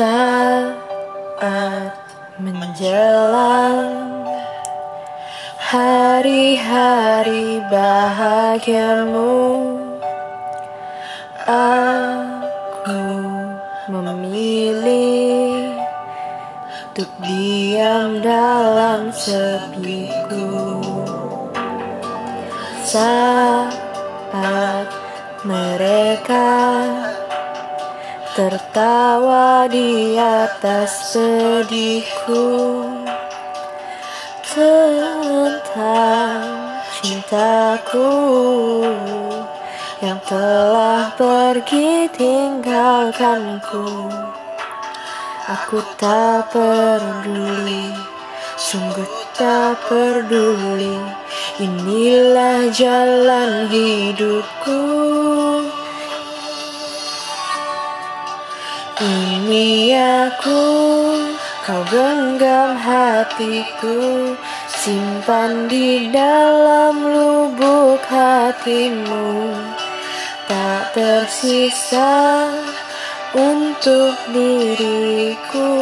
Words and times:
Saat 0.00 1.92
menjelang 2.40 4.24
hari-hari 5.60 7.60
bahagiamu. 7.68 9.60
Aku 11.44 13.04
memilih 13.92 15.68
Untuk 16.96 17.12
diam 17.20 18.24
dalam 18.24 19.12
sepiku. 19.12 20.80
Saat 22.88 23.76
mereka 25.44 26.48
Tertawa 28.30 29.66
di 29.66 30.14
atas 30.14 31.18
pedihku. 31.18 32.46
Tentang 34.46 36.42
cintaku 36.94 38.14
Yang 39.98 40.20
telah 40.30 41.10
pergi 41.18 42.06
tinggalkanku. 42.14 43.86
Aku 45.50 45.82
tak 45.98 46.54
peduli 46.54 47.90
Sungguh 48.54 49.10
tak 49.34 49.74
peduli. 49.90 51.02
Inilah 51.58 52.70
jalan 52.70 53.66
hidupku 53.66 54.78
Ini 59.00 59.96
aku, 60.28 60.64
kau 61.64 61.80
genggam 61.88 62.76
hatiku 62.76 64.36
Simpan 64.68 65.72
di 65.72 66.12
dalam 66.12 67.08
lubuk 67.08 68.04
hatimu. 68.04 69.56
Tak 70.44 70.92
tersisa 70.92 72.52
untuk 73.32 74.20
diriku. 74.36 75.72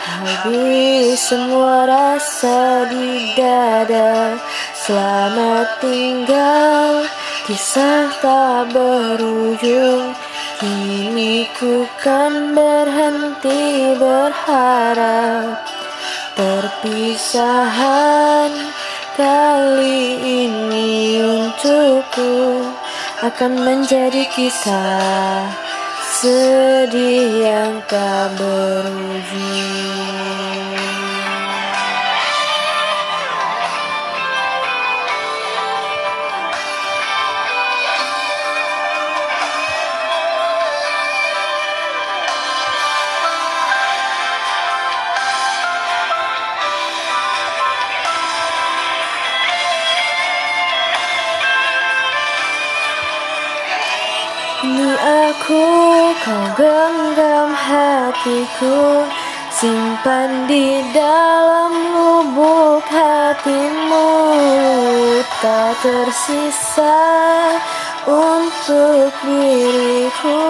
Habis 0.00 1.20
semua 1.20 1.84
rasa 1.84 2.88
di 2.88 3.36
dada 3.36 4.40
Selamat 4.72 5.80
tinggal 5.84 7.04
Kisah 7.44 8.08
tak 8.24 8.72
berujung 8.72 10.16
Kini 10.64 11.44
ku 11.60 11.84
kan 12.00 12.56
berhenti 12.56 13.92
berharap 14.00 15.60
Perpisahan 16.32 17.68
kali 19.12 20.24
ini 20.24 21.20
untukku 21.20 22.64
Akan 23.20 23.60
menjadi 23.60 24.24
kisah 24.32 25.52
sedih 26.16 27.44
yang 27.44 27.84
tak 27.84 28.32
berujung 28.40 30.03
Ini 54.64 54.96
aku, 54.96 55.66
kau 56.24 56.44
genggam 56.56 57.52
hatiku 57.52 59.04
Simpan 59.52 60.48
di 60.48 60.80
dalam 60.96 61.92
lubuk 61.92 62.80
hatimu. 62.88 64.08
Tak 65.44 65.84
tersisa 65.84 66.96
untuk 68.08 69.12
diriku. 69.20 70.48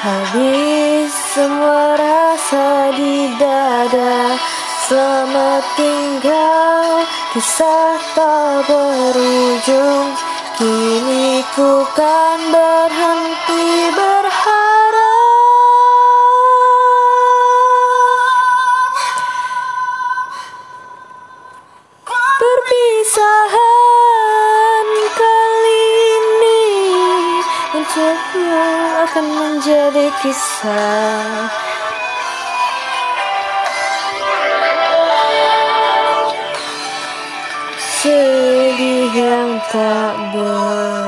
Habis 0.00 1.12
semua 1.36 2.00
rasa 2.00 2.96
di 2.96 3.28
dada 3.36 4.40
Selamat 4.88 5.64
tinggal, 5.76 7.04
kisah 7.36 8.00
tak 8.16 8.64
berujung 8.72 10.33
Kini 10.54 11.42
ku 11.58 11.82
kan 11.98 12.38
berhenti 12.46 13.90
berharap. 13.90 15.02
Perpisahan 22.38 23.58
kali 25.18 25.90
ini 26.22 26.62
Untukmu 27.74 28.54
akan 29.10 29.26
menjadi 29.34 30.06
kisah 30.22 31.50
tak 39.72 40.16
ber 40.32 41.03